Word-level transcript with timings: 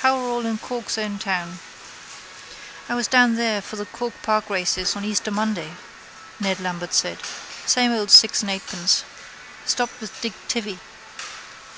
How 0.00 0.18
are 0.18 0.28
all 0.28 0.44
in 0.44 0.58
Cork's 0.58 0.98
own 0.98 1.18
town? 1.18 1.58
—I 2.90 2.94
was 2.94 3.08
down 3.08 3.36
there 3.36 3.62
for 3.62 3.76
the 3.76 3.86
Cork 3.86 4.12
park 4.22 4.50
races 4.50 4.94
on 4.94 5.02
Easter 5.02 5.30
Monday, 5.30 5.72
Ned 6.38 6.60
Lambert 6.60 6.92
said. 6.92 7.20
Same 7.64 7.90
old 7.94 8.10
six 8.10 8.42
and 8.42 8.50
eightpence. 8.50 9.02
Stopped 9.64 9.98
with 10.02 10.20
Dick 10.20 10.34
Tivy. 10.46 10.78